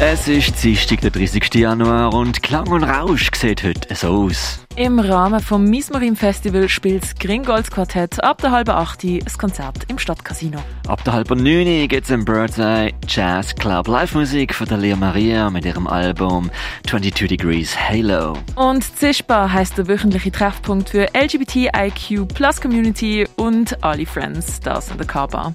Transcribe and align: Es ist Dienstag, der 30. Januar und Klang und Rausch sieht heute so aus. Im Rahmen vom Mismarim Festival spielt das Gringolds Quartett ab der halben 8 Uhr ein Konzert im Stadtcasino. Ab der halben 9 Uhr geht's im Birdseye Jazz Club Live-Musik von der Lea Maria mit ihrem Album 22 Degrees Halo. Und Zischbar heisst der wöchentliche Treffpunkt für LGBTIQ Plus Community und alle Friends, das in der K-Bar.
Es 0.00 0.26
ist 0.26 0.62
Dienstag, 0.62 1.02
der 1.02 1.10
30. 1.10 1.54
Januar 1.54 2.12
und 2.14 2.42
Klang 2.42 2.66
und 2.66 2.82
Rausch 2.82 3.30
sieht 3.32 3.62
heute 3.62 3.94
so 3.94 4.08
aus. 4.08 4.58
Im 4.74 4.98
Rahmen 4.98 5.38
vom 5.38 5.64
Mismarim 5.64 6.16
Festival 6.16 6.68
spielt 6.68 7.04
das 7.04 7.14
Gringolds 7.14 7.70
Quartett 7.70 8.22
ab 8.24 8.38
der 8.42 8.50
halben 8.50 8.72
8 8.72 9.04
Uhr 9.04 9.10
ein 9.10 9.38
Konzert 9.38 9.76
im 9.86 9.98
Stadtcasino. 9.98 10.58
Ab 10.88 11.04
der 11.04 11.12
halben 11.12 11.40
9 11.40 11.82
Uhr 11.82 11.86
geht's 11.86 12.10
im 12.10 12.24
Birdseye 12.24 12.92
Jazz 13.06 13.54
Club 13.54 13.86
Live-Musik 13.86 14.52
von 14.52 14.66
der 14.66 14.78
Lea 14.78 14.96
Maria 14.96 15.48
mit 15.48 15.64
ihrem 15.64 15.86
Album 15.86 16.50
22 16.88 17.28
Degrees 17.28 17.78
Halo. 17.78 18.36
Und 18.56 18.82
Zischbar 18.98 19.52
heisst 19.52 19.78
der 19.78 19.86
wöchentliche 19.86 20.32
Treffpunkt 20.32 20.90
für 20.90 21.06
LGBTIQ 21.14 22.26
Plus 22.34 22.60
Community 22.60 23.28
und 23.36 23.82
alle 23.84 24.06
Friends, 24.06 24.58
das 24.58 24.90
in 24.90 24.98
der 24.98 25.06
K-Bar. 25.06 25.54